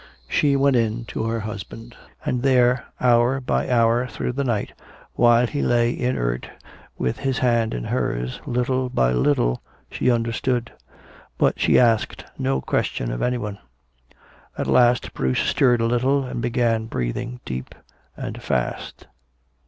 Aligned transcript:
She 0.27 0.55
went 0.55 0.75
in 0.77 1.05
to 1.13 1.25
her 1.25 1.41
husband. 1.41 1.95
And 2.25 2.41
there, 2.41 2.85
hour 2.99 3.39
by 3.39 3.69
hour 3.69 4.07
through 4.07 4.31
the 4.31 4.43
night, 4.43 4.73
while 5.13 5.45
he 5.45 5.61
lay 5.61 5.95
inert 5.95 6.49
with 6.97 7.19
his 7.19 7.37
hand 7.37 7.75
in 7.75 7.83
hers, 7.83 8.41
little 8.47 8.89
by 8.89 9.11
little 9.11 9.61
she 9.91 10.09
understood. 10.09 10.71
But 11.37 11.59
she 11.59 11.77
asked 11.77 12.25
no 12.39 12.61
question 12.61 13.11
of 13.11 13.21
anyone. 13.21 13.59
At 14.57 14.65
last 14.65 15.13
Bruce 15.13 15.41
stirred 15.41 15.81
a 15.81 15.85
little 15.85 16.23
and 16.25 16.41
began 16.41 16.87
breathing 16.87 17.39
deep 17.45 17.75
and 18.17 18.41
fast. 18.41 19.05